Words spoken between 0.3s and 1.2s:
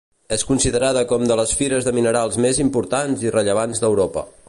És considerada